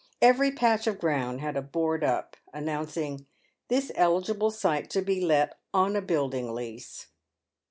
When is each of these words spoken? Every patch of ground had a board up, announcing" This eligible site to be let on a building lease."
Every 0.19 0.51
patch 0.51 0.87
of 0.87 0.97
ground 0.97 1.41
had 1.41 1.55
a 1.55 1.61
board 1.61 2.03
up, 2.03 2.35
announcing" 2.51 3.27
This 3.69 3.91
eligible 3.93 4.49
site 4.49 4.89
to 4.89 5.03
be 5.03 5.21
let 5.23 5.59
on 5.75 5.95
a 5.95 6.01
building 6.01 6.55
lease." 6.55 7.09